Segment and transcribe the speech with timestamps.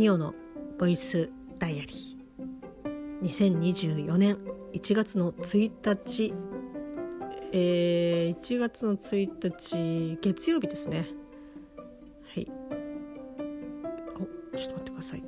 [0.00, 0.34] ミオの
[0.78, 3.20] ボイスダイアリー。
[3.20, 4.38] 2024年
[4.72, 6.32] 1月の1日
[7.52, 11.06] えー、1月の1日月曜日ですね。
[12.34, 12.50] はい。
[14.54, 15.22] おちょっと待ってください。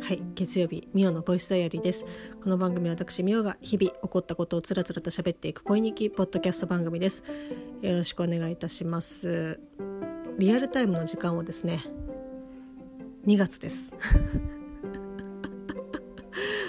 [0.00, 2.04] はい月曜日ミオのボイスダイアリーです。
[2.40, 7.24] この番組は私ミオが日々起こったことをつらつらと喋っていく恋日記ポッドキャスト番組です。
[7.82, 9.58] よろしくお願いいたします。
[10.38, 11.80] リアルタイムの時間はですね
[13.28, 13.94] 2月です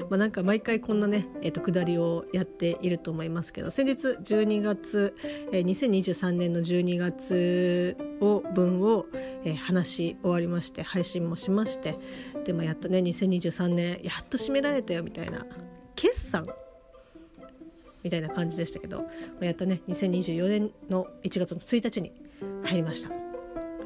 [0.09, 5.15] まあなんか毎回こんなね、えー、と下りをやっていると思いますけど先日12月、
[5.53, 9.05] えー、2023年の12月を分を、
[9.45, 11.97] えー、話し終わりまして配信もしまして
[12.43, 15.45] でもやっとね2023年やっと締められたよみたいな
[15.95, 16.45] 決算？
[18.03, 19.07] みたいな感じでしたけど、ま
[19.41, 22.11] あ、やっとね2024年の1月の1日に
[22.63, 23.28] 入りました。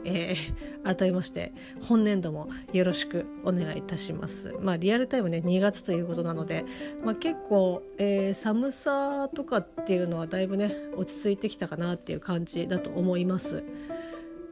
[0.06, 4.56] えー、改めまして本年度もよろしくお願いいたします。
[4.62, 6.66] まあリアルタイムね2月ということなので、
[7.04, 13.64] まあ、結構、えー、寒さとかっていうのはだいぶね落ち着いてきたかなっていう感じだと思います。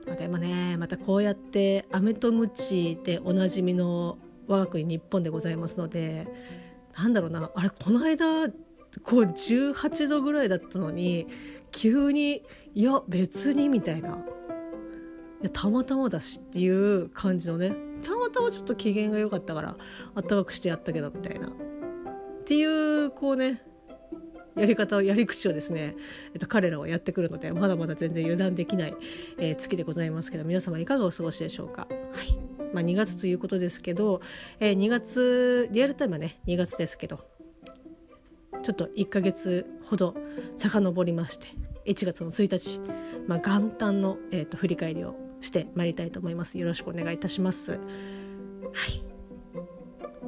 [0.05, 6.27] まあ、でもねまたこうやって飴とムチでおなじみの我が国日本でございますので
[6.97, 8.49] なんだろうなあれこの間
[9.03, 11.27] こう18度ぐらいだったのに
[11.71, 14.17] 急にいや別にみたいな
[15.41, 17.75] いやたまたまだしっていう感じのね。
[18.03, 19.75] たまたまちょっと機嫌が良かったから
[20.15, 21.47] あったかくしてやったけどみたいな。
[21.49, 21.51] っ
[22.45, 23.61] ていうこうね
[24.55, 25.95] やり方をやり口をですね、
[26.33, 28.95] えっと、彼らはやってくるのでまだまだ全然油断できない、
[29.37, 31.87] えー、月でございますけど皆様いかがお過ごしでしょうか？
[31.89, 32.37] はい。
[32.73, 34.21] まあ、2月ということですけど、
[34.59, 37.19] えー、2月リアルタイムはね2月ですけど
[38.63, 40.15] ちょっと1ヶ月ほど
[40.55, 41.47] 遡りまして
[41.85, 42.79] 1月の1日、
[43.27, 46.57] まあ、元旦の、えーと振り返りをしてまいりたいと思います。
[46.57, 47.71] よろしくお願いいたします。
[47.71, 47.81] はい。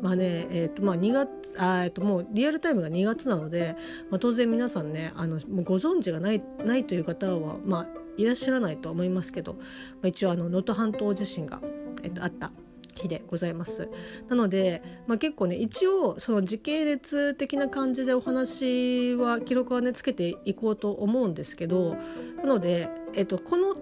[0.02, 3.76] まあね、えっ、ー、と、まあ2月、あえっ、と、もうリアルタイムが2月なので、
[4.10, 7.88] まあ、当然皆さんね、あの、もうご存知がない、ないという方は、まあ、
[8.18, 9.60] いらっしゃらないと思いますけど、ま
[10.04, 11.62] あ、一応、あの、能登半島地震が、
[12.04, 12.52] えっ、と、あった
[12.96, 13.90] 日でございます。
[14.28, 21.96] なので、まあ、結構ね一応その時系列的な感じでお話は記録はねつけていこうと思うんですけど
[22.44, 23.76] なので、えっと、この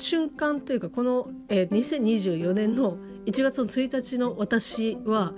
[0.00, 5.34] 瞬間というかこの、えー、2024年の1月の1日の私は、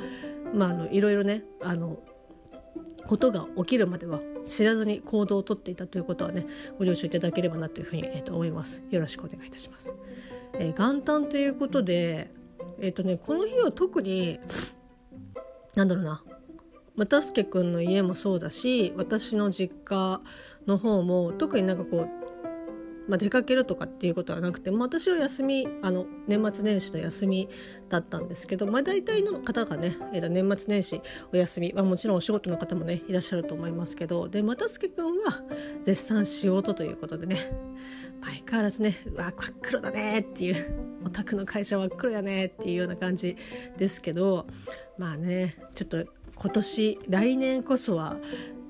[0.54, 1.98] まあ、あのいろいろねあの
[3.06, 6.46] ことが起きるまでは知らずに行動をとっていたということはね
[6.78, 8.84] ご了承いただければなというふうに、えー、と思います。
[8.90, 9.94] よろしくお願いいたします、
[10.54, 12.30] えー、元旦ということで
[12.80, 14.40] えっ、ー、とねこの日は特に
[15.74, 16.22] なんだろうな
[16.96, 20.20] 又助君の家もそうだし私の実家
[20.66, 22.21] の方も特になんかこう
[23.08, 27.48] まあ、出かけるとかっていうことはなくて、まあ、私は休みあの年末年始の休み
[27.88, 31.00] だったんですけど、まあ、大体の方がね、えー、年末年始
[31.32, 35.42] お休み、まあ、もちろんお仕事の方もねいらっしゃると思いますけどで又助君は
[35.82, 37.36] 絶賛仕事ということでね
[38.22, 43.36] 相変わらずねうわ真っ黒だねっていうお宅の会社真っ黒やねっていうような感じ
[43.76, 44.46] ですけど
[44.98, 46.04] まあねちょっと
[46.36, 48.16] 今年来年こそは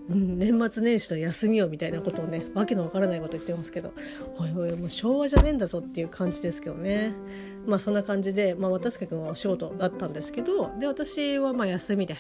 [0.09, 3.93] 年末年始の休みをみたいなことをねわけのわからないこと言ってますけど
[4.37, 7.15] おいおいもう昭和じゃねえんだぞっていう感じですけどね。
[7.65, 12.17] まあそんな感じで、まあ、渡助君はお仕事だったんですけどで私はまあ休みで。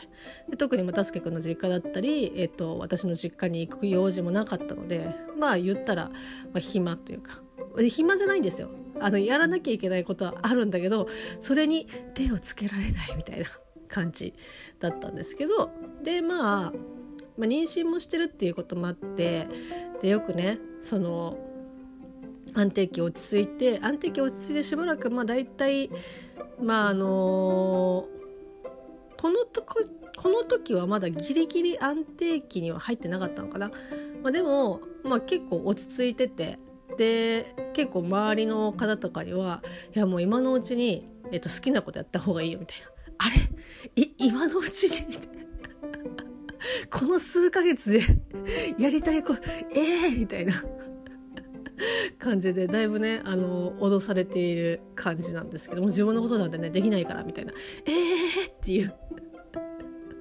[0.48, 6.12] で特に渡助君の実家だったり、えっと、私の実家に行く用事もなかったのでまあ言ったら、ま
[6.56, 7.42] あ、暇というか。
[7.88, 8.68] 暇じゃないんですよ。
[9.00, 11.08] あのやらなきゃいけないことはあるんだけど
[11.40, 13.46] それに手をつけられないみたいな
[13.88, 14.34] 感じ
[14.78, 15.70] だったんですけど
[16.02, 16.72] でまあ
[17.36, 19.46] まあ、妊娠もしてるっていうこともあって
[20.00, 21.38] でよくねその
[22.54, 25.90] 安定期落ち着いて安定期落ち着いてしばらくまあ大体
[26.62, 28.06] まああの
[29.16, 29.82] このとこ
[30.16, 33.70] この時はまだギリギリ安定期には入ってなかったのかな、
[34.22, 36.58] まあ、でも、まあ、結構落ち着いてて
[36.98, 39.62] で結構周りの方とかには
[39.94, 42.86] いやもう今のうちに、えっと、好きなことやった方がいいよみたいな。
[43.18, 43.28] あ
[43.96, 44.10] れ？
[44.18, 45.18] 今のうちに？
[46.90, 48.02] この数ヶ月で
[48.78, 49.40] やりたいこと
[49.74, 50.54] ええー、みたいな
[52.18, 57.52] 感じでだいぶねあの脅されている感じなんですけども自分のことなんてねできないからみたいな
[57.86, 58.94] ええー、っていう。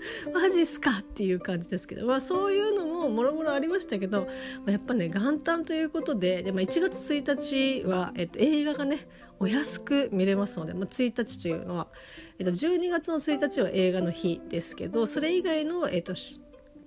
[0.33, 4.27] マジっすかっていう感じですけど、まあ、そういうのももろもろありましたけど、
[4.65, 9.00] やっぱね元旦ということでで、まあ、1月1日は、えっと、映画がね
[9.39, 11.88] お安く見れますので、まあ、1日というのは、
[12.38, 16.13] えっと、12月の1日は映画の日ですけどそれ以外の、えっと、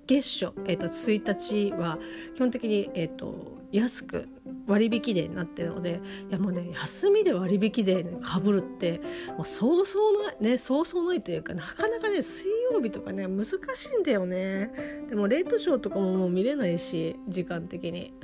[0.07, 1.99] 月初、えっ、と1日は
[2.35, 4.29] 基本的に、えっ、と安く
[4.69, 6.01] 割引デーになってるので
[6.31, 9.01] いやもうね休みで割引デーかぶるって
[9.37, 13.57] もうそうそうないねそうそうないというかなかなかね水曜日とかね難し
[13.97, 14.71] いんだよね。
[15.09, 18.15] でもレイトショーとかももう見れないし時間的に。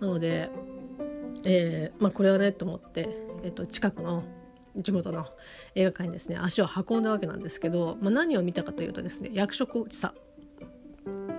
[0.00, 0.50] なので
[1.44, 3.08] えー、まあこれはねと思って、
[3.42, 4.24] えー、と近くの
[4.76, 5.26] 地元の
[5.74, 10.14] 映画館にですね足を運んだわけなんですけど、まあ、何を見たかというとですね役職さ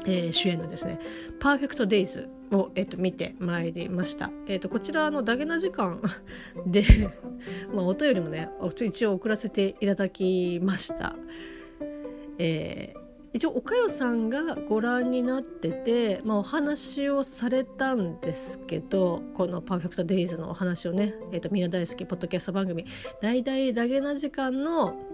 [0.06, 1.00] えー、主演のですね
[1.40, 6.02] 「パーフェクト・デイズを」えーと、見てまいりました、えーと、こちらのダゲな時間
[6.66, 6.84] で
[7.74, 11.16] まあ音よりもね一応送らせていただきました、
[12.38, 13.00] えー、
[13.34, 22.86] 一応岡代さんがご覧になってて、まあ、お話をされたんですけどこの「パーフェクト・デイズのお話をね、えーと、みんな大好きポッドキャスト番組
[23.22, 25.12] 「大々ダゲな時間」の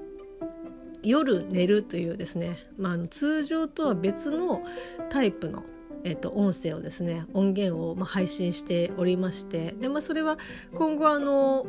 [1.04, 4.62] 夜寝るというですね、まあ、通常とは別の
[5.10, 5.64] タイプの、
[6.04, 10.38] えー、と音声をですね音源をまあ配信しておりましてで、まあ、それは
[10.74, 11.66] 今後あの、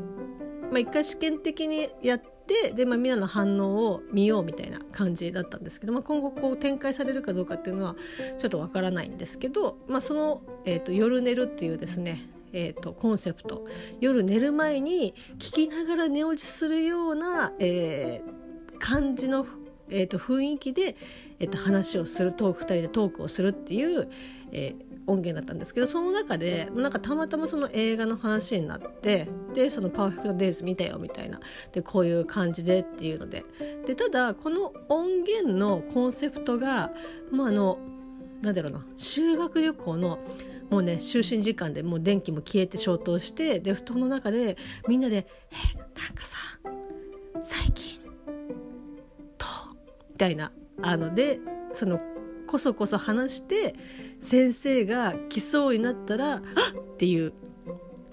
[0.70, 7.94] まあ、一回試験的にやってで、まあ、みんなの反応を見ようみたいな感じだったんですけど、まあ、今後こう展開されるかどうかっていうのは
[8.38, 13.64] ちょっとわからないんですけど、まあ、その、えーと「夜寝る」っていうですねえーと、コンセプト。
[14.00, 18.39] 夜寝る前に聞きながら寝落ちするような、えー、
[18.80, 19.46] 感じの、
[19.88, 20.96] えーと、雰囲気で、
[21.38, 24.10] えーと、話をするトーク2人でトークをするっていう、
[24.50, 31.40] えー、音源だったんですけどその中でなんかたまたまその映画の話になってでその「パーフェクト・デイズ見たよ」みたいな
[31.72, 33.44] でこういう感じでっていうので。
[33.86, 36.92] でただこの音源のコンセプトが
[37.30, 37.78] まああの
[38.42, 40.18] なんだろうな修学旅行の
[40.70, 44.56] もうね就寝時間でもう電気も消えて消灯してで布団の中で
[44.86, 46.36] みんなで「えなんかさ
[47.42, 47.99] 最近
[50.20, 50.52] たいな
[50.82, 51.40] あので
[51.72, 51.98] その
[52.46, 53.74] こそこそ話して
[54.18, 56.42] 先生が来そうになったら「あっ!」
[56.94, 57.32] っていう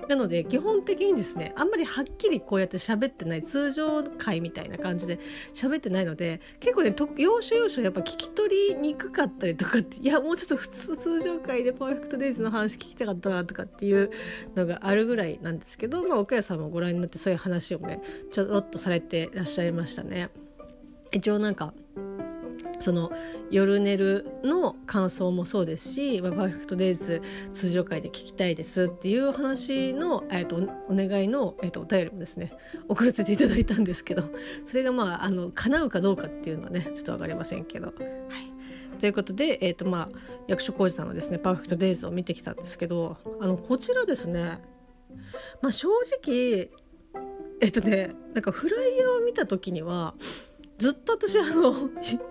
[0.07, 5.19] なので基本的にですねあんまりはっきりこうやって喋ってない通常会みたいな感じで
[5.53, 14.09] 喋ってないので結構ね要所要所やっぱ聞き取りにくかったりとかっていやもうちょっと普通通常会でパーフェクトデイズの話聞きたかったなとかっていう
[14.55, 17.99] のがあるぐらいなんですけど、まあ、岡谷さんもご覧になってそういう話をね
[18.31, 20.29] ちょろっとされてらっしゃいましたね。
[21.11, 21.73] 一応なんか
[22.79, 23.11] その
[23.49, 27.21] 夜寝るの感想もそうですし「パーフェクトデイズ
[27.51, 30.57] 通常会で聞きたいです」っていう話の、えーと、
[30.87, 32.53] お願いの、えーと、お便りもですね
[32.87, 34.23] 送らせていただいたんですけど
[34.65, 37.87] それがまああの叶うかどうかっていうのはねちょっと分かりませんけど。
[37.87, 38.57] はい
[38.97, 44.59] ということで、えーとまあ、役所広司さんのですね「パーフェクトデイズを見てきたんですけどあのこちらですね、
[45.61, 45.87] まあ、正
[46.19, 46.71] 直
[47.59, 50.15] えっ、とねなんかフライヤーを見た時には
[50.77, 51.73] ずっと私あの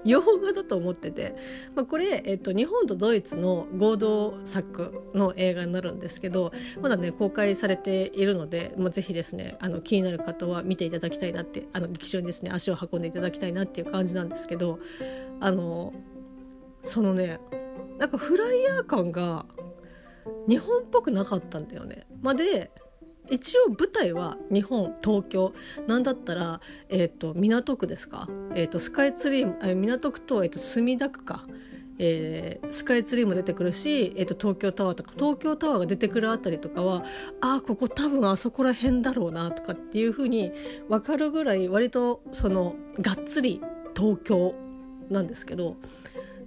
[0.04, 1.34] 洋画だと思ってて、
[1.75, 14.78] まあ、これ、えっと、日本とドイツの合同作の映画になるんですけどまだね公開されているので、まあ、ぜひですねあの気になる方は見ていただきたいなってあの劇場にですね足を運んでいただきたいなっていう感じなんですけど
[15.40, 15.92] あの
[16.82, 17.40] そのね
[17.99, 19.46] なんかフライヤー感が
[20.49, 22.06] 日本っぽくなかったんだよね。
[22.20, 22.70] まあ、で
[23.31, 25.52] 一応舞台は日本東京
[25.87, 31.44] なんだったら、えーと、港区ですか、えーと、スカイツリー、えー、港区と,、えーと、墨田区か、
[31.99, 35.12] えー、スカイツリーも出てくるし、えー、と東京タワーとか。
[35.14, 37.04] 東京タワーが出てくるあたりとかは
[37.40, 40.52] ああここ多分あそこら辺だろうなとかっていうふうに
[40.88, 43.61] 分かるぐらい割とそのがっつり
[43.97, 44.54] 東京
[45.11, 45.76] なんですけど。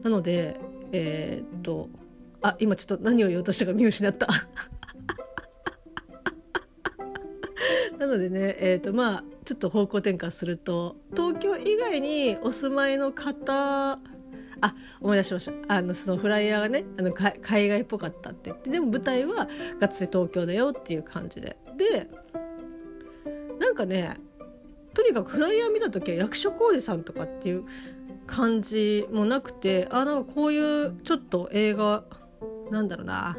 [0.01, 0.57] なので
[0.91, 1.89] えっ、と
[2.41, 4.27] あ今ちょっと何を言おうとしたか見失った。
[7.99, 13.99] なのでね、えーとまあ、ちょっと方向転換すると東京以外にお住まいの方
[14.61, 15.75] あ思い出しました。
[15.75, 18.51] あのそのフライヤーがねあの海外っぽかったって。
[18.51, 19.47] 言ってでも舞台は
[19.79, 21.57] がっつり東京だよっていう感じで。
[21.77, 22.09] で
[23.59, 24.13] なんかね
[24.93, 27.65] とにかくフライヤー見た時は役所広司さんとかっていう
[28.27, 32.03] 感じもなくてあなんかこういうちょっと映画
[32.71, 33.37] なんだろうな。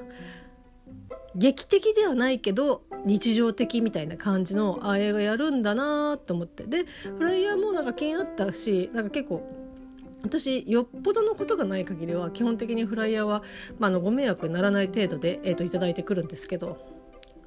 [1.34, 6.84] 劇的ではないけど日常的みたいな感じのあ映画やるんだなと思ってで
[7.16, 9.42] フライヤーもなんか気になったしなんか結構
[10.22, 13.42] 私よっぽどのことがない限りは基本的にフライヤーは、
[13.78, 16.78] まあ、のご迷惑にならない程度で、えーと、いいてくるんですけど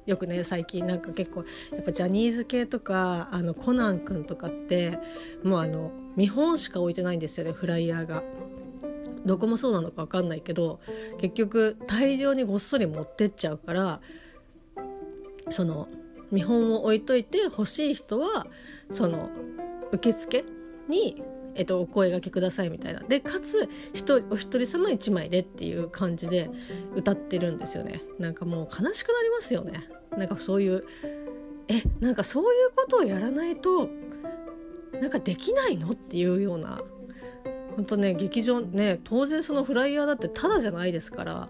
[0.06, 4.98] よくね最近なんか結構やっぱジャニーズ系とかあのコナン君とかって
[5.42, 8.22] もうあの見本しか置いてないんですよねフライヤーが。
[9.24, 10.80] どこもそうなのか分かんないけど
[11.18, 14.00] 結局大量にごっそり持ってっちゃうから
[15.50, 15.88] その
[16.30, 18.46] 見本を置いといて欲しい人は
[18.90, 19.30] その
[19.92, 20.44] 受付
[20.88, 21.22] に
[21.56, 23.00] えっと、お声がけくださいみたいな。
[23.00, 23.68] でかつ
[24.28, 26.50] お一人様1枚でっていう感じで
[26.96, 28.02] 歌ってるんですよね。
[28.18, 29.84] なんかもう悲しくなりますよね。
[30.16, 30.84] なんかそういう
[31.68, 33.88] えなんかそういうことをやらないと
[35.00, 35.92] なんかできないの？
[35.92, 36.82] っていうような
[37.76, 41.48] 本当ね劇場ね当然そのフライヤーだってただじゃないですから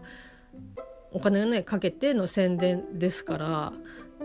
[1.12, 3.72] お金をねかけての宣伝ですから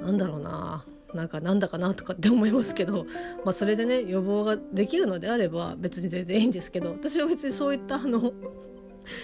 [0.01, 3.05] なんだろうななんかなんだかなとかって思いますけど、
[3.43, 8.31] まあ、それでね予防ができるのであれば別に全然いいんですけど私は別にそういったあの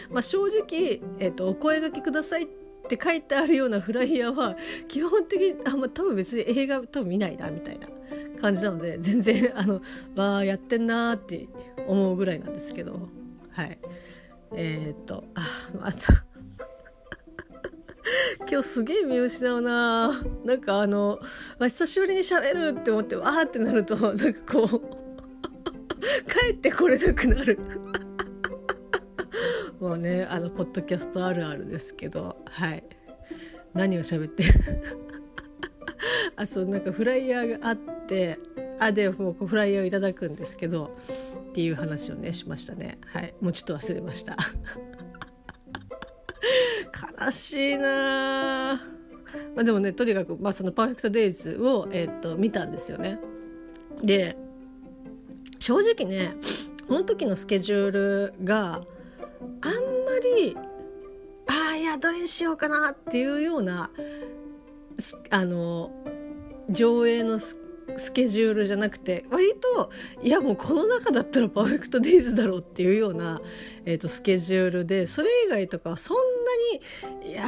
[0.09, 2.47] ま正直、えーと「お声がけください」っ
[2.87, 4.55] て書いてあるようなフライヤーは
[4.87, 7.87] 基本的にあん、まあ、多分別に映画多分見ないなみたいな。
[8.45, 9.81] 感じなので 全然あの
[10.15, 11.47] わあやってんなーって
[11.87, 13.09] 思うぐらいなんですけど。
[13.51, 13.79] はい。
[14.53, 15.41] えー、っとあ
[15.79, 16.25] また。
[18.47, 21.19] 今日すげえ見失うななんかあの、
[21.57, 24.69] まあ、久しぶりに喋るって思ってわーってなるとなんかこう
[26.29, 27.57] 帰ってこれなくなる。
[29.79, 32.37] もうねあのポッドキャストあるあるですけど。
[32.45, 32.83] はい。
[33.73, 34.43] 何を喋って
[36.37, 38.39] あそうなんかフライヤーがあって
[38.79, 40.95] あでもうフライヤーをいただくんですけど
[41.49, 42.97] っていう話をねしましたね。
[43.05, 43.33] はい。
[43.39, 44.35] もうちょっと忘れました。
[47.23, 48.81] 悲しいな
[49.55, 53.19] まあ、でもねとにかく、まあ、その「パーフェクト・デイズを」えー、と見たんですよね。
[54.03, 54.35] で
[55.59, 56.35] 正直ね
[56.87, 58.85] この時のスケジュールがあんま
[60.43, 60.57] り
[61.47, 63.89] ああいやどれにしようかなっていうような
[65.29, 65.91] あの
[66.69, 67.57] 上映のス
[68.13, 69.91] ケジュールじゃなくて割と
[70.21, 73.41] いやもうこの中だったらパーフェクトデイズだろうっていうような、
[73.85, 76.17] えーと、スケジュールでそれ以外とかはそん
[77.21, 77.45] なにいや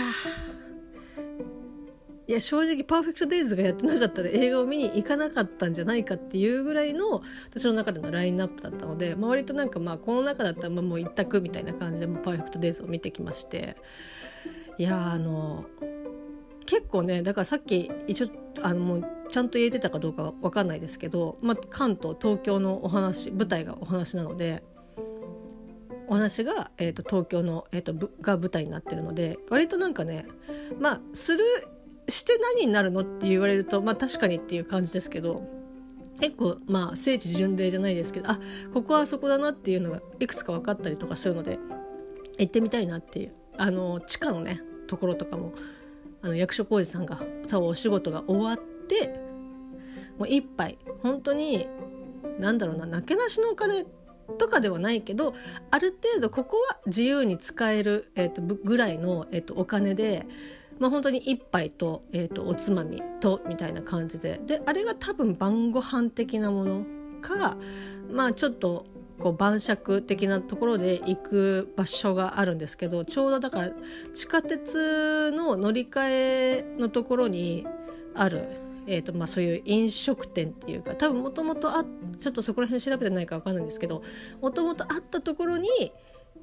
[2.27, 13.77] いや正直パーフェクトデイズがやってなかったら映画を見に行かなかったんじゃないかっていうぐらいの私の中でのラインナップだったので、まあ、割となんかまあこの中だったらまあもう一択みたいな感じでパーフェクトデイズを見てきまして。
[14.79, 15.65] いやあの
[16.67, 18.27] 結構ねだからさっき一応
[18.62, 24.63] あのもうちゃんと言えてたかどうかは分かんないですけど、まあ、関東東京のお話舞台がお話なので
[26.07, 30.25] お話が、えーと、東京の、えーと、が舞台になってるので割となんかね
[30.79, 31.43] まあする
[32.09, 35.43] して何になるのって言われるとまあ確かにっていう感じですけど
[36.19, 38.39] 結構まあ聖地巡礼じゃないですけどあ
[38.74, 41.59] ここはそこだなっていうのがいくつか分かったりとかするので
[42.39, 45.53] 行ってみたいなっていうあの地下のねところとかも
[46.27, 47.17] あの役所広司さんが
[47.48, 49.07] 多分お仕事が終わって
[50.17, 51.67] もう一杯本当に
[52.38, 53.86] 何だろうななけなしのお金
[54.38, 55.34] とかではないけど
[55.72, 60.27] ある程度ここは自由に使える、えーと、ぐらいの、えーと、お金で、
[60.79, 64.41] まあ、本当に一杯と,、えーとおつまみとみたいな感じで。
[64.46, 66.86] であれが多分晩ご飯的なもの
[67.22, 67.55] か
[68.12, 68.86] まあちょっと
[69.19, 73.71] こう晩酌的なところで行く場所があるんですけどちょうどだから
[74.13, 77.65] 地下鉄の乗り換えのところに
[78.15, 78.47] ある、
[78.86, 81.71] えーとまあ、そういう飲食店っていうか多分もともと
[82.19, 84.03] ちょっとそこら辺調べてないか分かんないんですけど
[84.41, 85.69] もともとあったところに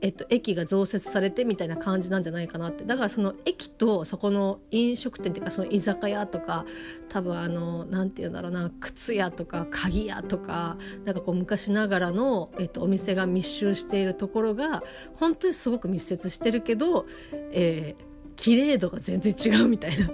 [0.01, 6.65] えっと、駅が増設されてみたいな感じなんじゃないかなってだからその駅とそこの飲食店っていうかその居酒屋とか
[7.09, 14.83] 多分あの何て言うんだろうな靴屋とか鍵屋とかなんかこう昔ながらの、えっと、お店が密集しているところが
[15.17, 17.07] 本当にすごく密接してるけど、
[17.53, 18.05] えー、
[18.37, 20.09] 綺麗度が全然違うみたいな。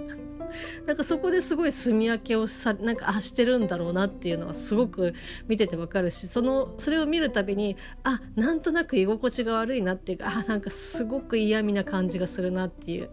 [0.85, 5.13] なんかそこですごい住み分けをさなんかあしてるんだろうなっていうのはすごく
[5.47, 13.09] 見ててわかるしそのそれを見るたびにあなんとなく居心地が悪いなっていうかあなんかすごく嫌味な感じがするなっていう。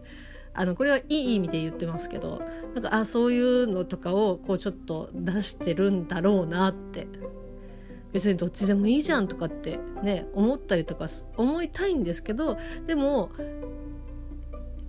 [0.53, 2.41] あのこれはいい意味で言ってますけど
[2.73, 7.07] なんかあそういうのとかをこうちょっと出してるんだろうなって
[8.11, 11.05] 別にどっちでもいいじゃんとかってね思ったりとか
[11.37, 13.31] 思いたいんですけどでも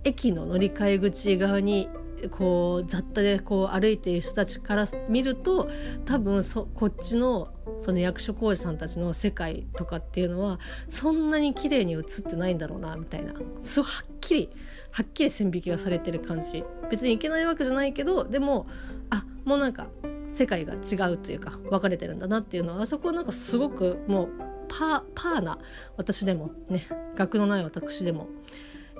[0.03, 1.87] 駅の乗り換え口側に
[2.29, 5.69] こう雑多でこう歩いている人たちから見ると
[6.05, 13.33] 多分そこっちのその役所広司さんたちの世界とかっていうのはそんなに綺麗に映ってないんだろうなみたいな。
[13.61, 14.49] すごはっきり
[14.91, 16.63] はっきり線引きがされてる感じ。
[16.89, 18.67] 別にいけないわけじゃないけどでも
[19.09, 19.87] あもうなんか
[20.29, 24.29] 世界が違うというか分かれてるんだなっていうのはあそこなんかすごくもう
[24.67, 25.59] パーパーな
[25.97, 28.29] 私でもね学のない私でも、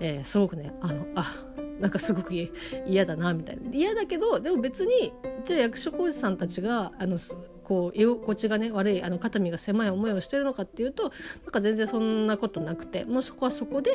[0.01, 1.25] えー、すごくねあのあ
[1.81, 2.33] なんかすごく
[2.85, 3.63] 嫌だなみたいな。
[3.71, 5.11] 嫌だけどでも別に
[5.43, 7.17] じゃあ役所広司さんたちがあの
[7.63, 11.11] こう居心地がね悪いあの肩身が狭い思いをしてるのかっていうとなん
[11.51, 13.91] か全然そんなことなくてもうそこはそこで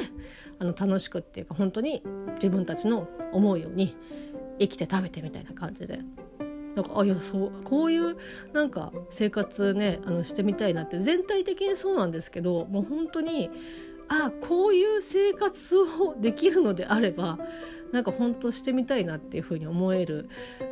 [0.58, 2.02] あの楽しくっていうか本当に
[2.34, 3.96] 自分たちの思うように
[4.58, 6.00] 生きて食べてみたいな感じで。
[6.74, 8.18] なんかあいやそうこういう
[8.52, 13.48] なんか生活ねあのしてみたいなって全体的にそうなんですけどもう本当に
[14.08, 17.38] あこういう生活をできるのであれば
[17.92, 20.28] なんか本当してみたいなっていうふうに思える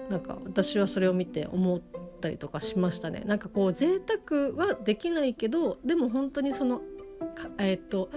[0.08, 1.80] なんか私はそれを見て思っ
[2.20, 3.22] たりとかしましたね。
[3.26, 6.82] なんかこう贅沢はできないけどでも本当にその
[7.58, 8.10] えっ、ー、と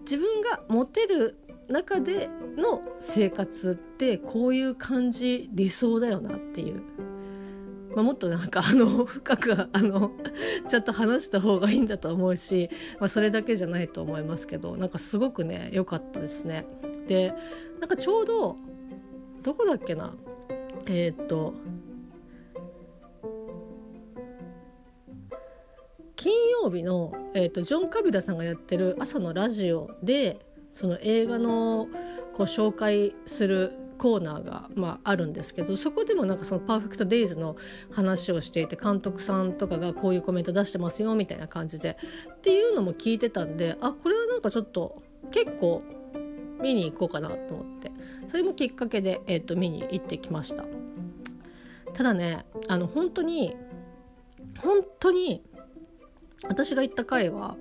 [0.00, 6.82] 自分が持てる中での生活ってこういう感じ理想だよなっていう。
[7.94, 10.10] まあ、もっとなんかあの 深くあの
[10.68, 16.66] ちゃんと話した方がいいんだと思うし、まあ、それだけじゃないと思いますけどなんかすごくね良かったですね。
[17.06, 17.34] で
[17.80, 18.56] なんかちょうど
[19.42, 20.14] どこだっけな？
[20.86, 21.54] えー、っと
[26.16, 30.38] 金曜日の、えーと、ジョン・カビラさんがやってる朝のラジオで
[30.70, 31.88] その映画の
[32.34, 37.56] こう紹介するコーナーが、まあ、あるんですけどそこでもなんかその「パーフェクト・デイズ」の
[37.92, 41.98] 話をしていて監督さんとかがこういうコメント出してますよみたいな感じで。
[42.32, 45.82] っていうのも聞いてたんであこれはなんかちょっと結構
[46.62, 47.92] 見に行こうかなと思って。
[48.28, 50.64] それもきっかけで、えーと、見に行ってきました。
[51.94, 53.54] ただねあの本当に
[54.58, 55.42] 本当に
[56.48, 57.56] 私が行った回は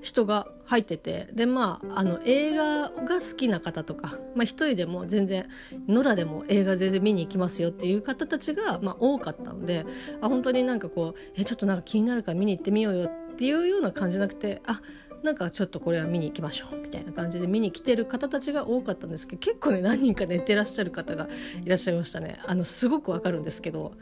[0.00, 5.46] 人が入っててでまああの映画が好きな方とか、まあ、一人でも全然
[5.86, 9.84] 野良でも映画全然見に行きますよっていう方たちが、まあ、多かったので
[10.22, 14.80] あ本当になんかこうえちょっとなんか気になるから見に行ってみようよっていうような感じじゃなくてあ
[15.22, 21.28] なんかちょっとこれは見に行きましょうみたいな感じで見に来てる方たちが多かったんですけど結構ね何人か寝てらっしゃる方が
[21.64, 22.38] いらっしゃいましたね。
[22.46, 23.92] あのすごくわかるんですけど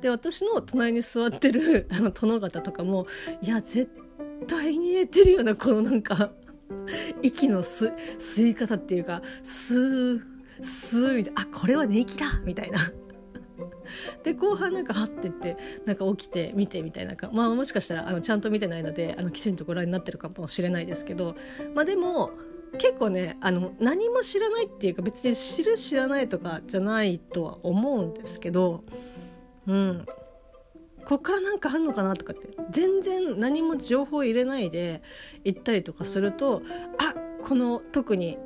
[0.00, 3.06] で私の隣に座ってるあの殿方とかも
[3.40, 3.90] いや絶
[4.46, 6.30] 対に寝てるようなこのなんか
[7.22, 10.22] 息の吸い方っていうか吸う
[10.60, 12.80] 吸うみたいなあこれは寝息だみたいな
[14.22, 21.36] で後半なんかはってってなんか起きて見てみたいなまあもしかしたらあのちゃんと見てないのであのきちんとご覧になってるかもしれないですけど
[21.74, 22.30] まあでも
[22.78, 28.84] 結構ねあの何も知らないっていうか別に知る知らないとかじゃないとは思うんですけど
[29.66, 30.06] うん。
[31.06, 35.02] こっからなんかあんのかなとかって全然何も情報入れないで
[35.44, 36.62] 行ったりとかすると
[36.98, 37.14] あ
[37.44, 38.38] この特に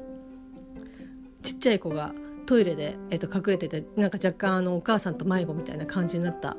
[1.43, 2.13] ちっちゃい子が
[2.51, 6.57] トイレで、えー、と隠れててなんか若干あのお母さんと迷子みたいな感じになった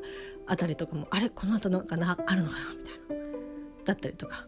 [0.47, 3.25] あたりとかもあれこの後なんかなあるのかなみたいな。
[3.83, 4.47] だったりとか。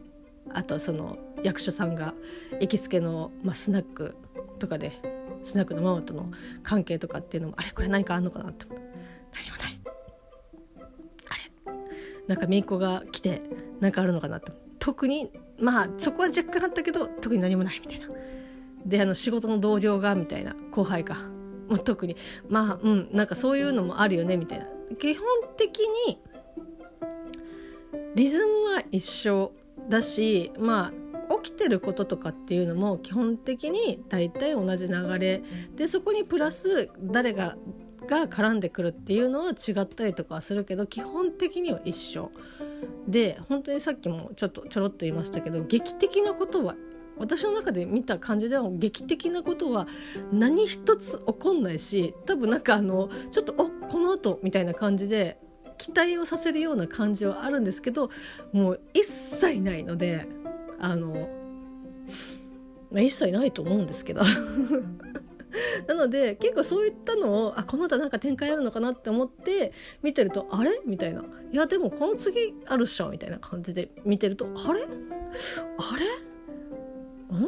[0.53, 2.13] あとその役所さんが
[2.61, 4.15] 行きつけの、まあ、スナック
[4.57, 4.93] とかで
[5.41, 8.65] スナックのママとの関係とかっていうのもあれこれ何かあんのかなって。
[8.65, 9.79] 何もない。
[11.27, 11.73] あれ。
[12.25, 13.41] なんか姪っ子が来て
[13.81, 14.53] 何かあるのかなって。
[14.79, 15.29] 特に
[15.59, 18.07] まあそこは若干あったけど特に何もないみたいな。
[18.85, 21.15] であの仕事の同僚がみたいな後輩か。
[21.69, 22.15] もう特に。
[22.49, 24.65] まあうんなんかそういうのもあるよねみたいな。
[24.99, 25.25] 基本
[25.57, 26.19] 的に
[28.15, 29.53] リズムは一緒
[29.89, 30.93] だしまあ
[31.41, 35.43] 起きてることとかっていうのも基本的に大体同じ流れ。
[35.75, 37.57] でそこにプラス誰が
[38.05, 42.31] が絡んでくるっていうのは違ったりとかはするけど基本的には一緒。
[43.07, 46.75] で本当にさっきもちょっとちょろっと言いましたけど劇的なことは
[47.17, 49.87] 私の中で見た感じでは劇的なことは
[50.31, 55.37] 何一つ起こんないし多分なんかあのちょっとおこの後みたいな感じで
[55.77, 58.09] 期待をさせるような感じはあるんですけど
[58.51, 60.27] もう一切ないので
[60.79, 61.29] あの、
[62.91, 64.21] 一切ないと思うんですけど。
[65.87, 69.71] なので結構そういったのをあこの後なんか展開あるのかなって思って
[70.01, 70.81] 見てるとあれ？
[70.85, 71.21] みたいな。
[71.51, 74.81] いやでもこの次あるっしょみたいな感じで見てるとあれ？
[74.81, 76.32] あれ？
[77.35, 77.47] ん？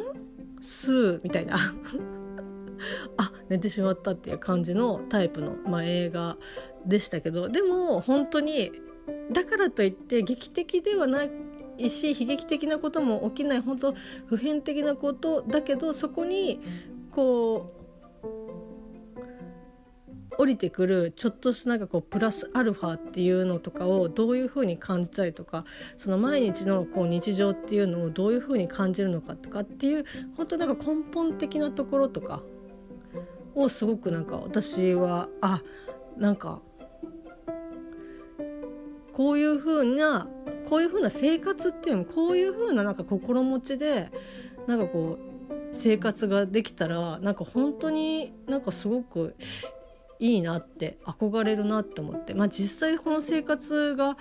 [0.61, 1.57] スーみたいな。
[3.17, 6.37] あ寝てしまったっていう感じのタイプの、まあ、映画
[6.85, 7.49] でしたけど。
[7.49, 8.71] でも本当に
[9.31, 11.23] だからといって劇的ではな
[11.77, 13.93] いし悲劇的なことも起きない本当
[14.25, 16.59] 普遍的なことだけどそこに
[17.11, 17.74] こう
[20.38, 25.65] 降りてくるちょっとしたなんかこうプラスアルファっていうのとかをどういうふうに感じたりとか
[25.97, 32.41] その毎日のこう日常っていうのをどういうふうに感じるのかとかっていう本当なんか根本的なところとか
[33.53, 35.61] をすごくなんか私はあ
[36.17, 36.61] なんか
[39.13, 40.27] こういうふうな
[40.67, 44.11] こういうふうな生活っていうのこういうふうななんか心持ちで
[44.67, 45.35] なんかこう
[45.71, 49.35] 生活ができたらなんか本当になんかすごく
[50.19, 52.34] いいなって憧れるなって思って。
[52.34, 54.17] まあ実際この生活が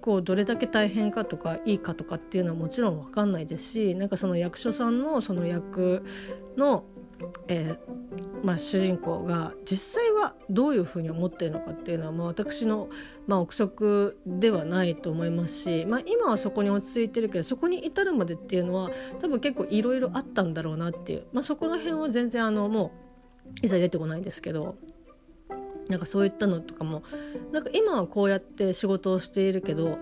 [0.00, 6.04] こうどれだけ大変かとかいいかとかっていうのはもちろん分かんないですしなんかその役所さんのその役
[6.56, 6.84] の
[7.48, 12.88] えー、まあ、主人公が実際はどういうふうに思ってるのかっていうのは、まあ、私の、
[13.26, 22.90] まあ、憶測ではないと思いますし、まあ、今はそこに落ち着いてるけどそこに至るまでっていうのは多分結構いろいろあったんだろうなっていう、まあ、そこら辺は全然あのもう
[23.62, 24.76] 一切出てこないんですけど。
[25.88, 27.02] なんかそういったのとかも
[27.50, 29.98] なんか今はこうやって仕事をしているけど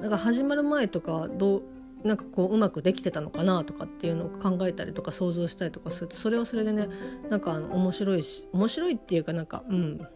[0.00, 1.62] なんか始まる前とかどう
[2.06, 6.88] なんかこううまくできてたのかなとかっていうのを考えたりとか想像したりとかするとそれはそれでね
[7.28, 10.06] なんかあの面白いし面白いっていうかなんかうん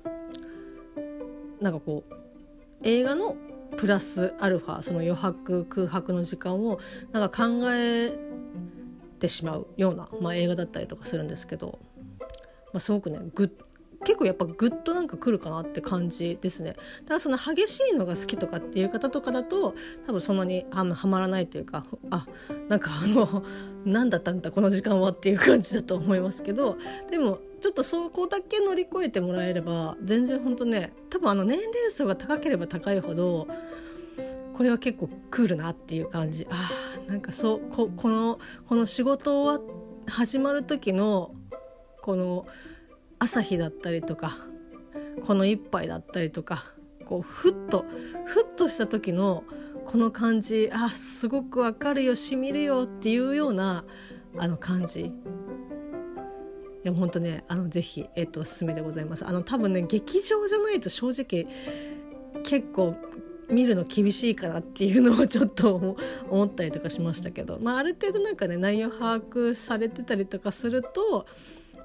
[1.60, 2.14] なんかこう
[2.84, 3.36] 映画の
[3.76, 6.78] プラスアルファその余白空白の時間を
[7.12, 8.16] なんか考え
[9.18, 11.78] てしまうような、まあ、映画だったりとかするんですけど、
[12.72, 13.50] まあ、すごくねグッ
[14.04, 16.74] 結構やっぱグッとなんか来るかなって感じですね。
[17.06, 19.74] だその激しいのが好きとかっていう方とかだと
[20.06, 22.26] 多分そんなにあはまらないというかあ
[22.68, 23.44] なんかあの
[23.84, 26.78] 何だったんだこの時間はっていう感じだと思いますけど
[27.10, 33.46] でもちょっとそこだけ乗り越えてもらえれば全然ほんとね多分あの年齢層が高ければ高いほど
[34.54, 36.56] これは結構クールなっていう感じあ
[37.06, 39.60] なんかそうここのこの仕事は
[40.06, 41.34] 始まる時の
[42.02, 42.46] この
[43.18, 44.32] 朝日だったりとか
[45.26, 46.64] この一杯だったりとか
[47.04, 47.84] こうふっと
[48.24, 49.44] ふっとした時の
[49.84, 53.84] この感じあすごくわかるよしみるよっていうような
[54.38, 55.12] あの感じ。
[56.82, 59.26] いや本当ねあのぜひ、えっと、おすすめでございます。
[59.26, 61.46] あの多分ね劇場じゃないと正直
[62.42, 62.96] 結構
[63.50, 65.96] 見るの厳しいかなっていうのをちょっと
[66.30, 71.26] 思ったりとかしましたけど、まあ、ある程度なんかね内容把握されてたりとかすると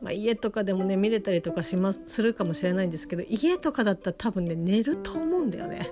[0.01, 5.91] まあ、家とかでもね見れたりとかしますするかもしれないんですけど家とかだったら多分ね寝ると思うんだよね。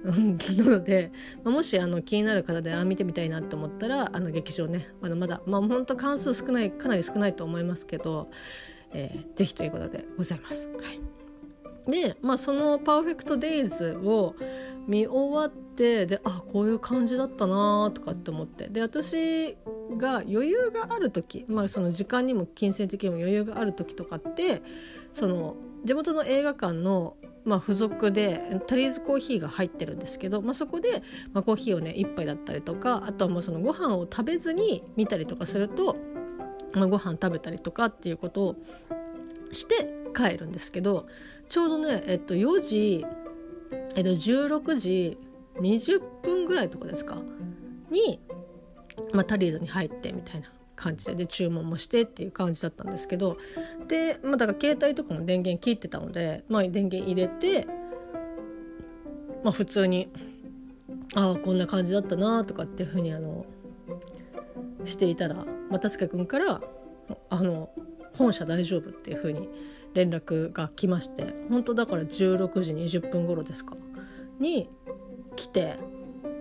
[0.02, 1.12] なので、
[1.44, 8.30] ま、もしあの気になる方であ見てみたいなって思ったらあの劇場ねまだまだまあ本当関数少ないかなり少ないと思いますけど、
[8.94, 10.68] えー、ぜひということでございます。
[10.68, 11.20] はい
[11.88, 14.34] で、まあ、その「パーフェクト・デイズ」を
[14.86, 18.68] 見終わってであこういう感じだったなとかって思って。
[18.68, 19.56] で私
[19.96, 24.62] が余裕がある時、まあ、その時間にも金銭的にも余裕がある時とかって
[25.12, 35.96] その地元の映画館のまあ、付属でタリーズコーヒーが入ってるんですけど、まあ、そこで、まあ、コーヒーをね1杯だったりとかあとはもうそのご飯を食べずに見たりとかすると、
[36.74, 38.56] まあ、ご飯食べたりとかっていうことを
[39.52, 41.06] して帰るんですけど
[41.48, 43.06] ちょうどね、えっと、4時、
[43.96, 45.18] えっと、16時
[45.60, 47.16] 20分ぐらいとかですか？
[47.90, 48.20] に、
[49.12, 51.14] まあ、タリーズに入ってみたいな感じで。
[51.14, 53.36] で注文もしてっていう感じだったんですけど。
[53.88, 57.66] で、まあ、だから携帯とかも電源切ってたので、まあ、電源入れて、
[59.42, 60.08] まあ、普通に
[61.14, 63.44] ああこんな感じだったなとかっていうふうにあの
[64.84, 65.44] していたら、ま
[65.76, 66.62] あ、確か君から
[67.28, 67.70] あの
[68.16, 69.48] 本社大丈夫っていうふうに
[69.94, 71.34] 連絡が来まして。
[71.50, 73.76] 本当だから16時20分頃ですか？
[74.38, 74.68] に
[75.40, 75.76] 来て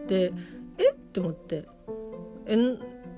[0.07, 0.33] で
[0.77, 0.91] え？
[0.91, 1.65] って思って。
[2.45, 2.55] え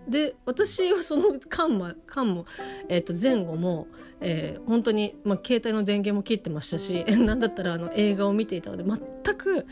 [0.07, 2.45] で私はその間も間も、
[2.89, 3.87] えー、と前後も、
[4.19, 9.65] えー、本当に、まあ、携帯の電源も切ってましたし何だったらあの映画を見ていたので全く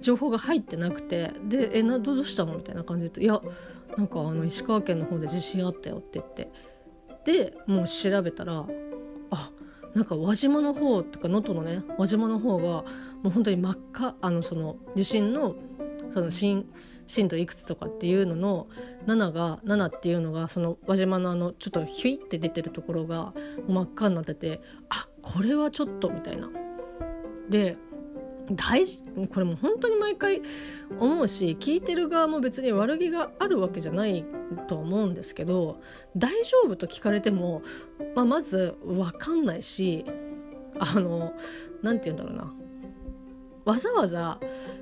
[0.00, 6.50] 情報が入ってなくてで「えなどうしたの?」みたいな感じで言うと「いやなんかあの石川県の方で地震あったよ」って言って。
[7.24, 8.66] でもう調べたら
[9.30, 9.50] あ
[9.94, 12.84] なんか輪島の方とか能登のね輪島の方がも
[13.24, 15.54] う本当に真っ赤あのその地震の
[16.10, 16.66] その震
[17.06, 18.66] 震度いくつとかっていうのの
[19.06, 23.34] 7が7っていうのがその輪島のあのちょっとヒュイって出てるところが
[23.68, 26.50] 真っ赤になっててあこれはちょっとみたいな。
[27.48, 27.76] で
[28.50, 29.02] 大事
[29.32, 30.42] これも本当に毎回
[30.98, 34.24] 思うし聞いてる側も別に悪気があるわけじゃない
[34.66, 35.80] と思うんですけど
[36.16, 37.62] 大丈夫と聞かれても、
[38.14, 40.04] まあ、まず分かんないし
[40.78, 41.32] あの
[41.82, 42.63] 何て言うんだろうな。
[43.64, 44.38] わざわざ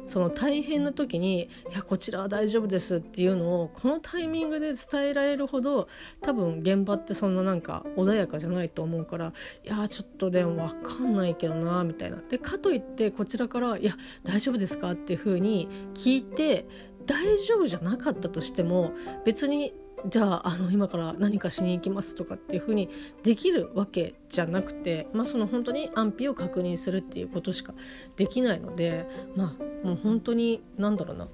[0.07, 5.89] その大変な時に「いやこちらは大丈夫です」っていうのをこのタイミングで伝えられるほど
[6.21, 9.33] 多分現場ってそんななんか穏やかじゃないと思うから
[9.65, 12.19] 「いやちょっとでも分かんないけどな」みたいな。
[12.29, 13.93] でかといってこちらから「いや
[14.25, 16.67] 大丈夫ですか?」っていうふうに聞いて
[17.07, 18.93] 大丈夫じゃなかったとしても
[19.25, 19.75] 別に
[20.09, 22.89] じゃああの今から何かしに行きますとかっていうふうに
[23.23, 27.73] できるわけじゃなくて、まあ、その本当に安否を確認するっていうことしか
[28.17, 31.29] できないのでまあもう本当に何だろうな。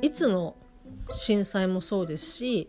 [0.00, 0.56] いつの
[1.10, 2.68] 震災もそうですし、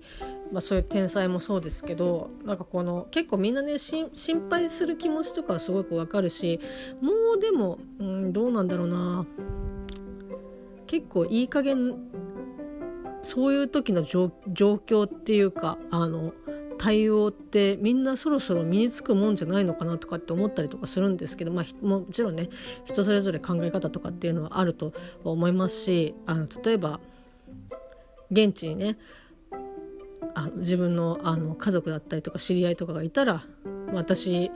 [0.52, 4.10] まあ、そういう天災もそうですけどなんかこの結構みんなね心
[4.50, 6.60] 配する気持ちとかはすごくわかるし
[7.02, 9.26] もうでも、うん、どうなんだろうな。
[10.90, 11.98] 結構いい加減
[13.22, 16.34] そういう時の状況っていうかあの
[16.78, 22.50] 対応ってみんなそろそろ身につくもんじゃないのかなとかって思ったりとかするんですけど、まあ、もちろんね
[22.86, 24.94] 人それぞれ考え方とかっていうのはあると
[25.26, 27.02] 思いますしあの例えば
[28.32, 28.98] 現地にね
[30.36, 33.42] あの自分のあの家族だったりとか知り合いとかがいたら
[33.94, 34.50] 私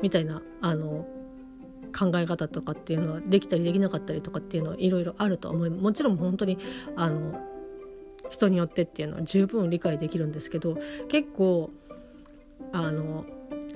[0.00, 1.06] みたいなあの
[1.96, 6.58] 考え方とかっていうのはできたりできなかったりとかっていうのはいろいろあると思いもちろん本当に
[6.96, 7.38] あの
[8.30, 11.70] 人によってっていうのは十分理解できるんですけど結構
[12.72, 13.24] あの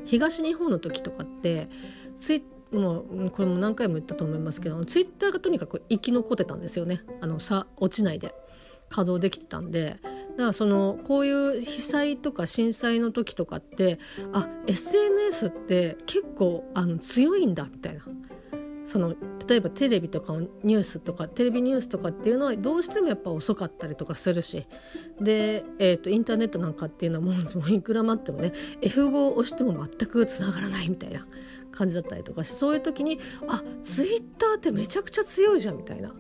[0.04, 1.68] 東日本の時とかって
[2.16, 7.02] ツイもうこれも何回も言ったと思いますけどツイッターがとにかく生き残ってたんですよね。
[7.20, 8.34] あのさ落ちないで。
[8.90, 9.98] 稼働できてたんで。
[10.02, 13.98] だからそのこういう被災とか震災の時とかって
[14.32, 18.02] あ SNS って結構あの強いんだみたいな。
[18.90, 19.14] その
[19.46, 20.32] 例えばテレビとか
[20.64, 24.66] ニュースとかテレビニュースとかっていうのはどうしてもやっぱ遅かったりとかするし
[25.20, 27.32] で、えーと、インターネットなんかっていうのはも
[27.68, 31.24] ういくら待ってもね F5 を押しても全くつながらないみたいな
[31.70, 36.12] 感じだったりとかしそういう時にあツイッターってめちゃくちゃ強いじゃんみたいな。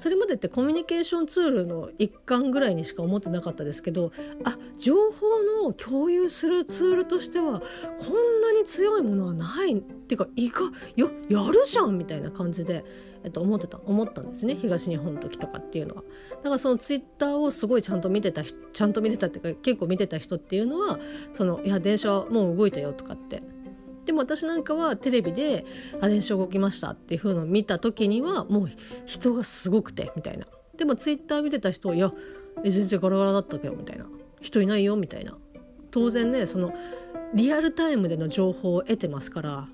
[0.00, 4.12] それまでってコミュニケーションツールの一環ぐらいにしか思ってなかったですけど
[4.44, 7.66] あ情報の共有するツールとしてはこ
[8.06, 10.62] んなに強いものはないっていうかいか
[10.96, 12.82] ややるじゃんみたいな感じで。
[13.22, 16.02] えっと、思ってた思ったんですね東日本の時とかっていうのは
[16.36, 20.98] だからそのツイッターをすごいちゃんと見てたちゃんと見てたっていうか結構見てた人っていうのは
[21.34, 23.42] そのいや電車もう動いたよとかって
[24.04, 25.64] でも私なんかはテレビで
[26.00, 28.68] 「あ電車動きました」っていう風のを見た時にはもう
[29.06, 30.46] 人がすごくてみたいな。
[30.76, 32.12] でもツイッター見てた人は「いや
[32.64, 34.06] 全然ガラガラだったけど」みたいな
[34.40, 35.36] 「人いないよ」みたいな。
[35.90, 36.72] 当然ねその
[37.34, 39.68] リアルタイムでの情報を得てますから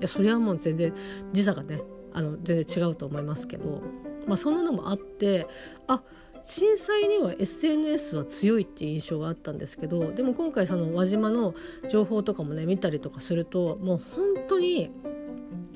[0.00, 0.92] いやそれはもう全然
[1.32, 3.82] 時差がねあの全然違うと思いますけど、
[4.26, 5.46] まあ、そんなのもあって
[5.86, 6.02] あ
[6.44, 11.54] 震災には SNS は強いっていう印象があったんですけどでも今回その輪島の
[11.88, 14.90] 情報とかもね見たりとかするともう本当に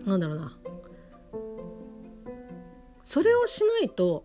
[0.04, 0.56] なんだろうな
[3.02, 4.24] それをしないと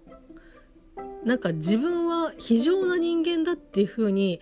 [1.25, 4.39] なんか自分は非常な人間だっていうふうに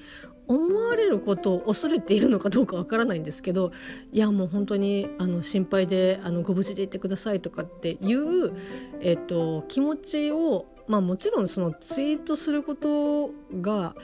[0.47, 3.71] 思われることを恐れているのかどうかわからないんですけど
[4.13, 8.53] いやもう本当にあの心配であのご無事でいてくださいとかっていう、
[9.01, 13.95] えっと、気持ちを、まあ、もちろんそのツイートすることが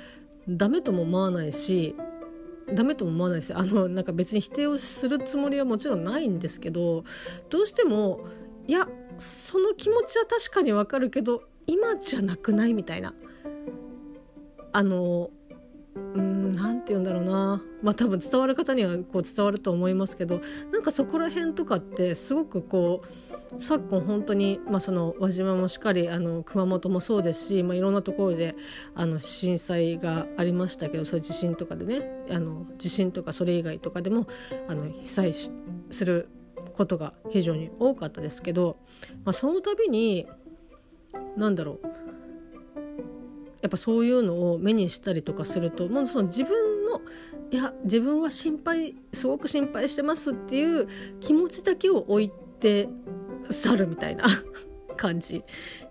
[0.47, 1.95] ダメとも思わないし
[2.73, 7.03] ダメとも思わないしあのなんか別に否定をするつもりはもちろんないんですけど
[7.49, 8.21] どうしても
[8.67, 13.13] いやその気持ちは確かにわかるけど今じゃなくないみたいな。
[14.75, 15.29] あの
[15.95, 17.61] うん何て言うんだろうな。
[17.81, 28.55] まあ多分伝わる方にはこう伝わると思いますけどなんかそこら辺とかってすごくこう昨今本当に、まあ、その輪島もしっかりあの熊本もそうですし、まあ、いろんなところで
[28.95, 34.27] あの震災がありましたけどそういう地震とかでねあの地震とかそれ以外とかでも
[34.67, 35.51] あの被災す
[36.05, 36.29] る
[36.75, 38.77] ことが非常に多かったですけど、
[39.23, 40.27] まあ、その度に
[41.37, 42.02] 何だろう。
[43.63, 47.01] やっぱそういうのを目にしたりとかするともうその自分の
[47.49, 50.87] いや自分は心配すごく心配してますっていう
[51.21, 52.89] 気持ちだけを置いて
[53.49, 54.25] 去るみたいな
[54.97, 55.43] 感じ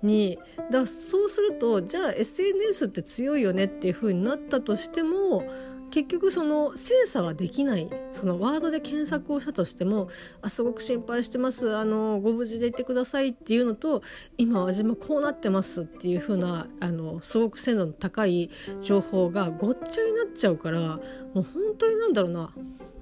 [0.03, 0.39] に。
[0.71, 5.45] だそうするとじゃあ SNS って強いよねっていう風になったとしても
[5.93, 10.09] 結局その精査はできないそのワードで検索をしたとしても
[10.41, 14.03] あすごく心配してますあのご無事でいてくださいっていうのと
[14.39, 18.51] 今は自分こうなってますっていう風なあのすごく精度の高い
[18.81, 21.01] 情報がごっちゃになっちゃうからも
[21.37, 21.45] う本
[21.79, 22.53] 当になんだろうな。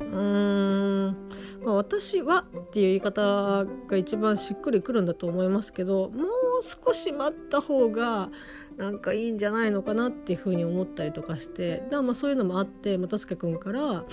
[0.01, 1.17] うーん、
[1.65, 6.29] まあ、私はっていう言い方が一番しっくりくるんだと思いますけどもう
[6.63, 8.31] 少し待った方が
[8.77, 14.05] なんかいいんじゃないのかなっていうふうに思ったりとかしてだまあそういうのもあって又助君から、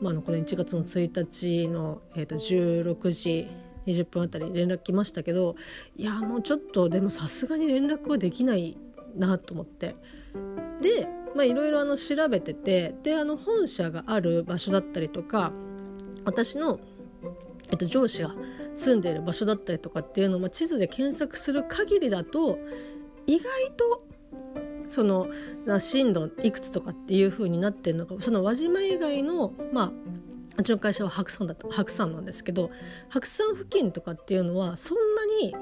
[0.00, 3.48] まあ、のこの1月の1日の、えー、と16時
[3.86, 5.56] 20分あたり連絡来ましたけど
[5.96, 8.76] いやもうちょっとでもさすがに連絡はできない
[9.16, 9.96] なと思って。
[10.80, 11.08] で
[11.44, 15.52] いろいろ調べててであの本社がある場所だったりとか
[16.24, 16.80] 私の
[17.70, 18.34] えっと、上司が
[18.74, 22.58] 住んでいる場所だったりとかっていうのを、地図で検索する限りだと
[23.28, 24.04] 意外と
[24.88, 25.28] その
[25.78, 29.92] 震度いくつとかっていう風になってるのかその輪島以外のまあ
[30.56, 32.70] うちの会社は白山だ白山なんですけど
[33.10, 35.54] 白山付近とかっていうのはそんなに、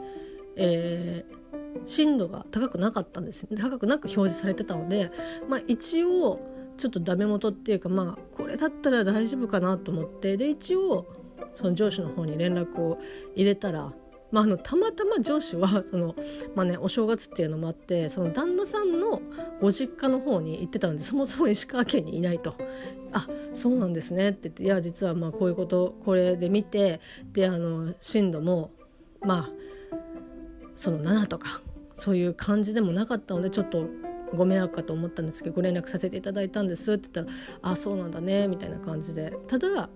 [0.56, 5.10] えー、震度が高くなかったんです高くなく表示されてたので、
[5.48, 6.40] まあ、一応
[6.78, 11.06] ちょっとダメ元っていうかまあこれだったら大丈夫かなと思ってで一応
[11.54, 12.98] その上司の方に連絡を
[13.34, 13.92] 入れたら
[14.36, 16.14] まあ、あのたまたま上司は その、
[16.54, 19.22] まあね、お正月っていうのもあってその旦那さんの
[19.62, 22.54] ご実家の方に行ってたのでそもそも石川県にいないと。
[23.12, 27.00] あそうなんですね」って言って「いや実はまあこういうことこれで見て
[27.32, 28.72] であの震度も
[29.22, 29.50] まあ
[30.74, 31.62] その7とか
[31.94, 33.86] そういう感じでもなかったのでちょっと
[34.34, 37.38] ご迷惑かと思ったんですけどご連絡させていただいたんですって言ったら
[37.72, 39.32] 「あそうなんだね」みたいな感じで。
[39.46, 39.88] ただ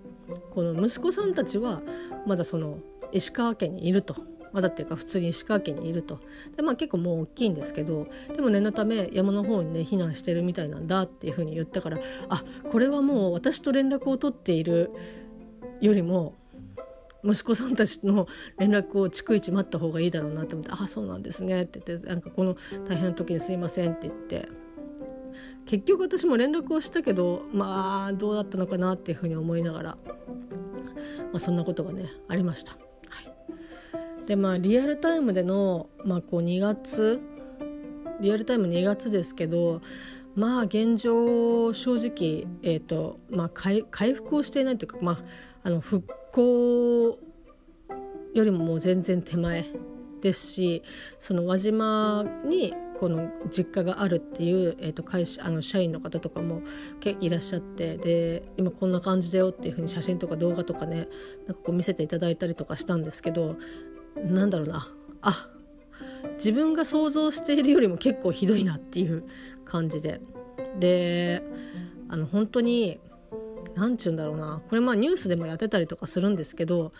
[0.49, 1.81] この息子さんたちは
[2.25, 2.79] まだその
[3.11, 4.15] 石川県にいると。
[4.51, 6.19] まだっていうか普通に石川県にいると
[6.55, 14.91] で、まあ、結構もう大きいんですけどでも念のため山の方にね避難してるみたいなんだっていうふうに言ったからあこれはもう私と連絡を取っている
[15.79, 16.35] よりも
[17.23, 22.55] 息子さんたちの連絡を逐一待った方がいいだろうなと思って「あそうなんですね」って言ってなんかこの
[22.87, 24.49] 大変な時にすいませんって言って
[25.65, 29.97] 結局私も連絡をしたけどまあどうだったのかなっていうふうに思いながら、
[31.31, 32.77] まあ、そんなことがねありました。
[34.31, 37.19] でまあリアルタイムでの、まあ、こう2月
[38.21, 39.81] リアルタイム2月ですけど
[40.35, 45.17] まあ現状正直、えーとまあ回、復をしていないというか、まあ、
[45.63, 47.19] あの復興
[48.33, 49.65] よりももう全然手前
[50.21, 50.81] ですし
[51.19, 56.61] その輪島にこの実家があるっていう、えー、と会社あの社員の方とかも
[57.19, 61.09] いらっしゃってで今こんな感じだよっていうふうに写真とか動画とかね
[61.47, 63.57] なんかこう見せていただいたりとかしたんですけど
[64.15, 64.87] なんだろうな。
[65.21, 65.49] あ
[66.35, 69.23] 自分が想像しているよりも結構ひどいなっていう
[69.65, 70.21] 感じで。
[70.79, 71.43] で
[72.09, 72.99] あの本当に
[73.75, 74.61] 何ちゅうんだろうな。
[74.69, 76.91] これまあニュースでもやってたりとかするんですけど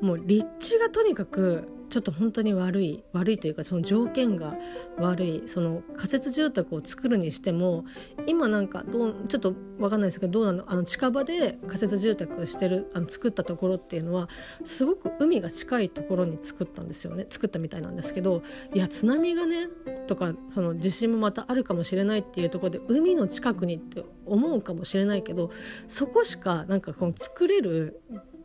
[0.00, 4.56] もう立地がとにかくちょっと本当に悪い悪いというかその条件が
[4.98, 5.42] 悪い。
[5.46, 7.84] その仮設住宅を作るにしても
[8.26, 14.28] 今なんかどうちょっと分かんないですけどどうなのあの近場で仮設住宅してるあの作ったところっていうのは
[14.64, 17.26] すごく海が近いところに作ったんですよね。
[17.28, 19.68] 作ったみたいなんですけどいや津波がね
[20.06, 25.50] とかその地震もまたあるかもしれないっていうところで海の近くにって思うかもしれないけど
[25.88, 28.00] そこしかなんかこの作れる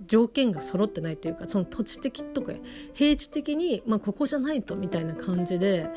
[0.07, 2.53] 条件が揃ってないというかその土地的とか
[2.93, 5.87] 平地的に、まあ、ここじゃないとみたいな感じで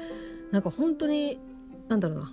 [0.50, 1.38] なんか本当に
[1.88, 2.32] なんだろうな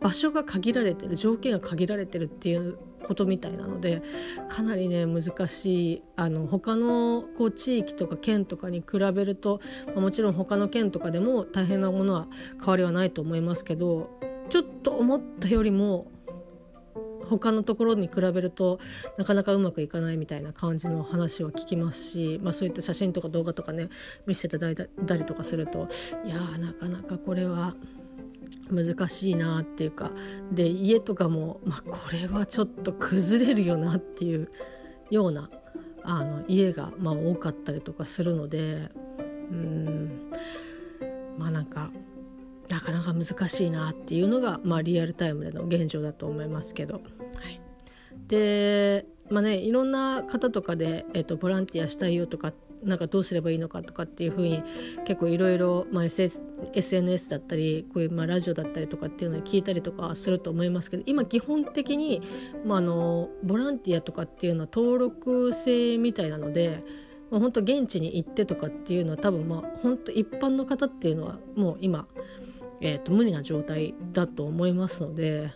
[0.00, 4.02] 場所が限られてる条件が限られてるっていうことみたいなので
[4.48, 6.02] かなりね難しい。
[6.16, 9.60] あの他のこう地域とか県とかに比べると、
[9.96, 12.28] もちろん他の県とかでも大変なものは
[12.58, 14.10] 変わりはないと思いますけど
[14.50, 16.06] ちょっと思ったよりも
[17.28, 18.78] 他のところに比べると
[19.18, 23.88] なかなかうまくいかないみたいな感じの話は聞きますし、まあ、そういった写真とか動画とかね
[24.26, 25.88] 見せていただいたりとかすると
[26.24, 27.74] いやーなかなかこれは
[28.70, 30.10] 難しいなっていうか
[30.50, 34.50] で家とかも、まあ、これはちょっと崩れるよなっていう
[35.10, 35.50] ような
[36.04, 38.90] あの家がまあ多かったりとかするので
[39.50, 40.30] うん。
[41.38, 41.90] まあなんか
[42.72, 46.94] なかなか難しいなっていうのが、まあ、リアルタイムでの現状だと思いますけど。
[46.94, 47.60] はい、
[48.28, 54.62] でまあねいろんな方とかで、えーと、ボランティアしたいよとかなんかどうすればいいのかとかっていうふうに
[55.04, 55.86] 結構いろいろ
[56.74, 62.22] SNS だったりこういうまあラジオだったりとかっていうのに聞いたりとかすると思いますけど今基本的に、
[62.64, 66.82] まあ、あのボランティアとかっていうのは登録制みたいなので。
[67.30, 72.06] まあ、本当現地に行ってとかっていうのは多分まあ本当一般の方っていうのはもう今
[72.82, 75.52] えーと、無理な状態だと思いますので、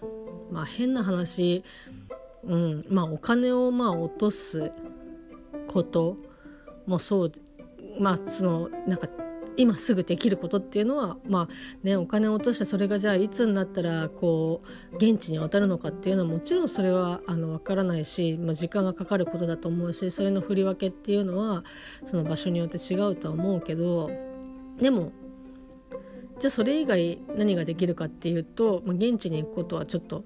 [0.50, 1.64] まあ、変な話、
[2.44, 4.72] うんまあ、お金をまあ落とす
[5.66, 6.16] こと
[6.86, 7.32] もそう
[7.98, 9.08] まあそのなんか
[9.56, 14.60] 今すぐできることっていうのは、まあね、お金を落としてそれがじゃあいつになったらこ
[14.92, 21.64] う現地に渡るのかっていうのはもちろんそれはあの分からないし、まあ、時間がかかることだと思うしそれの振り分けっていうのは
[22.04, 24.10] その場所によって違うとは思うけど
[24.78, 25.12] でも
[26.38, 30.24] じゃあそれ以外何ができるかっていうと、まあ、現地に行くことはちょっと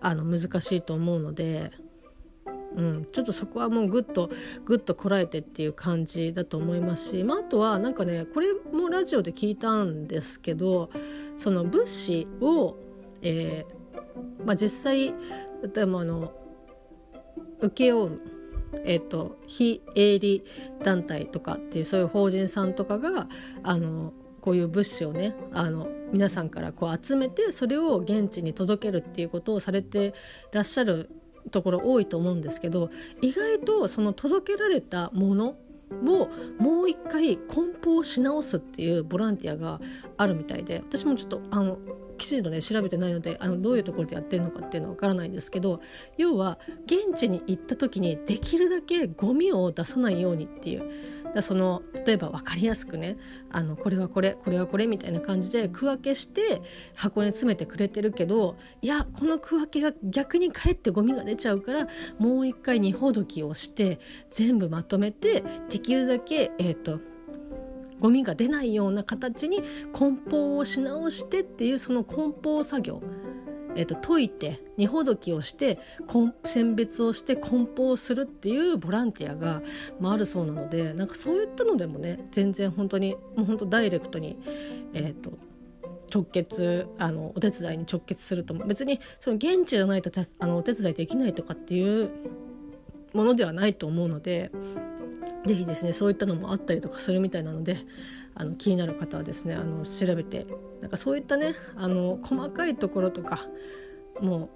[0.00, 1.70] あの難しいと思うので、
[2.76, 4.30] うん、ちょっとそこはもうぐっと
[4.64, 10.90] ぐっとこらえてっていう感じだと思いますし、まあ、あとはなんかねこれもラジオで聞いたんですけど
[11.36, 12.76] その物資を、
[13.20, 16.32] えーまあ、実際例えばあの
[17.60, 18.20] 請け負う
[18.84, 20.44] えーと非営利
[20.82, 23.26] 団体とかっていうそういう法人さんとかが
[23.64, 30.14] あのこういう物資をねあの皆さんからこう集めてそれを現地に届けるっていうことをされて
[30.52, 31.10] らっしゃる
[31.50, 32.90] ところ多いと思うんですけど
[33.22, 35.56] 意外とその届けられたもの
[35.90, 36.28] を
[36.58, 39.80] もう一回梱包し直すっていうボランティアが
[40.16, 41.78] あるみたいで私もちょっとあの
[42.16, 45.80] きちんとね調べてないのであのどういうところでやってるのかっていうのは分からないんですけど
[46.18, 53.16] 要は現地に行った時にできるだけゴミを出さないようにっていうだその例えば分かりやすくね
[53.50, 56.62] あのこれはこれこれはこれみたいな感じで区分けして
[56.94, 64.00] 箱に詰めてくれてるけどいやこの区分けが逆にかえってゴミが出ちゃうからもう一回二ほどきをして
[64.30, 67.00] 全部まとめてできるだけえっ、ー、と
[68.00, 69.62] ゴミが出ないような形に
[69.92, 73.02] 梱包をし直してっていうその梱包作業。
[73.76, 75.78] えーと、解いて荷ほどきをして
[76.44, 79.62] 選別をして梱包するっていうボランティアが、
[79.98, 84.38] まあ、あるそうなのでなんかそういったのでもね全然本当にもう本当ダイレクトに、
[84.94, 85.32] えーと、
[86.12, 92.10] 直結あのお手伝いに直結すると別にその現地じゃないとあのお手伝いできないとかっていう
[93.12, 94.50] ものではないと思うので
[95.46, 97.78] 是非ですねそういったのもあったりとかするみたいなので
[98.34, 100.46] あの気になる方はですねあの調べて
[100.80, 103.40] なんかそういったねあの細かいところとか
[104.20, 104.50] も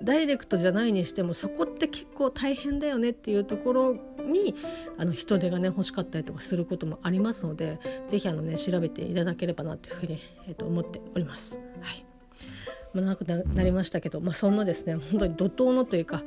[0.00, 3.92] うダイレクトじゃないにしてもそこって結構大変だよねっていうところ
[4.26, 4.54] に
[4.98, 10.18] あの人手がね欲しかったりとかすることもありますので是非あのね調べていただければなというふうに、
[10.48, 11.58] えー、と思っております。
[11.80, 12.04] はい
[12.92, 16.22] まあ、長くなりましたけど、まあ、そんなですね本当に怒涛のというか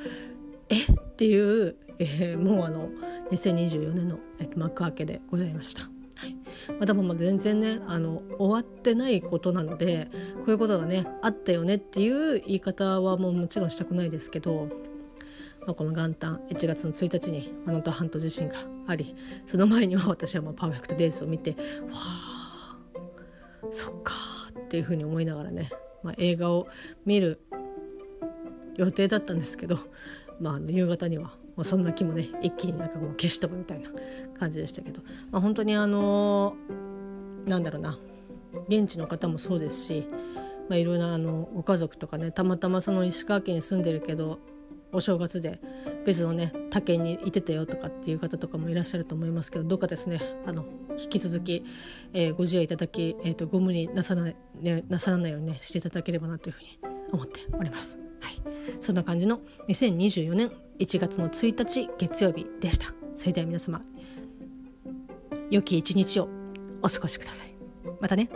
[0.69, 0.83] え？
[0.83, 2.89] っていう、えー、もうあの
[3.31, 5.83] 2024年の、えー、幕開けでございました。
[6.15, 6.35] はい、
[6.79, 14.67] まだまだ全然ねあの終わってないことなのでこういうことがねあったよねっていう言い方はもうもちろんしたくないですけど、
[15.65, 18.55] まあ、この元旦1月の1日に能登半島地震が
[18.87, 19.15] あり
[19.47, 21.57] その前には私はまあパーフェクトデイズを見てわ
[21.93, 22.77] あ
[23.71, 24.13] そっか
[24.59, 25.69] っていうふうに思いながらね、
[26.03, 26.67] まあ、映画を
[27.05, 27.39] 見る
[28.75, 29.77] 予定だったんですけど
[30.39, 33.89] まあ、あの夕方には、まあ、そんな気もね一気になんかもう消し飛ぶみたいな
[34.39, 37.99] 感じでしたけど、まあ、本当にあのー、なんだろうな。
[38.67, 40.07] 現地の方もそうですし、
[40.69, 44.39] まあ、いろいろなあのご家族とかねたまたまその石川県に住んでるけど
[44.91, 45.59] お正月で
[46.05, 50.19] 別のね他県にいてたよとかっていう方とかもいらっしゃると思いますけどどうかですね。
[50.47, 50.65] あの
[50.97, 51.63] 引き続き、
[52.13, 56.79] えー、ご自愛いただき、えーと、ご無理なさらない、ね、なさらないようにねしていただければなというふうに
[57.11, 57.99] 思っております。
[58.21, 58.41] はい、
[58.81, 62.87] そんな感じの2024年1月の1日月曜日でした。
[63.13, 63.81] それでは皆様
[65.51, 66.29] 良き一日を
[66.81, 67.53] お過ごしください。
[67.99, 68.29] またね。